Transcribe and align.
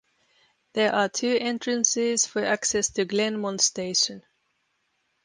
There 0.73 0.95
are 0.95 1.09
two 1.09 1.37
entrances 1.39 2.25
for 2.25 2.43
access 2.43 2.89
to 2.93 3.05
Glenmont 3.05 3.61
station. 3.61 4.23